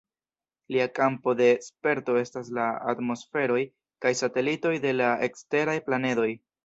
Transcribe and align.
Lia 0.75 0.85
kampo 0.99 1.33
de 1.41 1.49
sperto 1.65 2.15
estas 2.21 2.49
la 2.59 2.67
atmosferoj 2.93 3.59
kaj 4.07 4.15
satelitoj 4.23 4.73
de 4.87 4.95
la 5.01 5.11
eksteraj 5.29 5.77
planedoj. 5.91 6.31